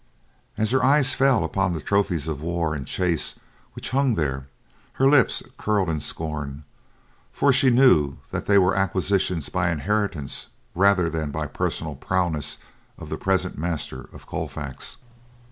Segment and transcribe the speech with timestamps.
[0.57, 3.35] As her eyes fell upon the trophies of war and chase
[3.73, 4.47] which hung there
[4.93, 6.63] her lips curled in scorn,
[7.31, 12.57] for she knew that they were acquisitions by inheritance rather than by the personal prowess
[12.97, 14.97] of the present master of Colfax.